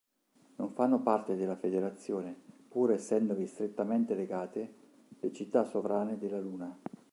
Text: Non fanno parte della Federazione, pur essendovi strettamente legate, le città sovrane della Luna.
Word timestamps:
Non 0.55 0.73
fanno 0.73 0.99
parte 1.03 1.35
della 1.35 1.55
Federazione, 1.55 2.35
pur 2.67 2.91
essendovi 2.91 3.45
strettamente 3.45 4.15
legate, 4.15 4.73
le 5.19 5.31
città 5.31 5.63
sovrane 5.63 6.17
della 6.17 6.39
Luna. 6.39 6.75